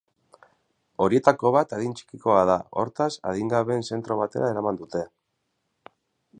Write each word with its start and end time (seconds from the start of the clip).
Horietako 1.05 1.51
bat 1.55 1.75
adin 1.79 1.93
txikikoa 1.99 2.39
da, 2.51 2.57
hortaz, 2.83 3.09
adingabeen 3.33 3.87
zentro 3.93 4.21
batera 4.25 4.51
eraman 4.55 4.81
dute. 4.83 5.07